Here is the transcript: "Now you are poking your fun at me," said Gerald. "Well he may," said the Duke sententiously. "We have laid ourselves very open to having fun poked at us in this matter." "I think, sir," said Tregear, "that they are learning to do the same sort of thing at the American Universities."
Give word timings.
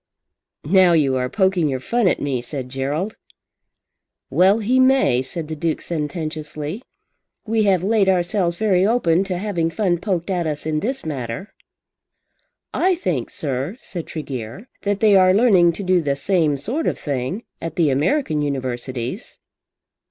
"Now 0.65 0.93
you 0.93 1.15
are 1.17 1.29
poking 1.29 1.69
your 1.69 1.79
fun 1.79 2.07
at 2.07 2.19
me," 2.19 2.41
said 2.41 2.69
Gerald. 2.69 3.17
"Well 4.31 4.57
he 4.57 4.79
may," 4.79 5.21
said 5.21 5.47
the 5.47 5.55
Duke 5.55 5.79
sententiously. 5.79 6.81
"We 7.45 7.65
have 7.65 7.83
laid 7.83 8.09
ourselves 8.09 8.55
very 8.55 8.83
open 8.83 9.23
to 9.25 9.37
having 9.37 9.69
fun 9.69 9.99
poked 9.99 10.31
at 10.31 10.47
us 10.47 10.65
in 10.65 10.79
this 10.79 11.05
matter." 11.05 11.53
"I 12.73 12.95
think, 12.95 13.29
sir," 13.29 13.75
said 13.79 14.07
Tregear, 14.07 14.69
"that 14.81 15.01
they 15.01 15.15
are 15.15 15.35
learning 15.35 15.73
to 15.73 15.83
do 15.83 16.01
the 16.01 16.15
same 16.15 16.57
sort 16.57 16.87
of 16.87 16.97
thing 16.97 17.43
at 17.61 17.75
the 17.75 17.91
American 17.91 18.41
Universities." 18.41 19.37